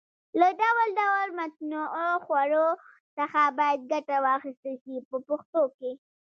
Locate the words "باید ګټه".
3.57-4.15